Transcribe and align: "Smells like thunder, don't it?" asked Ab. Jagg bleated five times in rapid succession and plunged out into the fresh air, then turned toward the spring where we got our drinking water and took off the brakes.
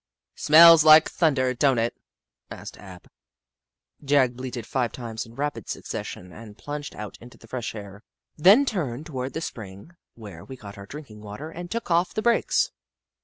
"Smells 0.47 0.83
like 0.83 1.07
thunder, 1.11 1.53
don't 1.53 1.77
it?" 1.77 1.95
asked 2.49 2.75
Ab. 2.79 3.07
Jagg 4.03 4.35
bleated 4.35 4.65
five 4.65 4.91
times 4.91 5.27
in 5.27 5.35
rapid 5.35 5.69
succession 5.69 6.31
and 6.33 6.57
plunged 6.57 6.95
out 6.95 7.19
into 7.21 7.37
the 7.37 7.45
fresh 7.47 7.75
air, 7.75 8.01
then 8.35 8.65
turned 8.65 9.05
toward 9.05 9.33
the 9.33 9.41
spring 9.41 9.91
where 10.15 10.43
we 10.43 10.57
got 10.57 10.75
our 10.75 10.87
drinking 10.87 11.21
water 11.21 11.51
and 11.51 11.69
took 11.69 11.91
off 11.91 12.15
the 12.15 12.23
brakes. 12.23 12.71